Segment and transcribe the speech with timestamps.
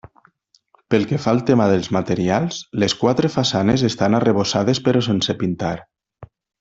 [0.93, 5.77] Pel que fa al tema dels materials, les quatre façanes estan arrebossades però sense pintar.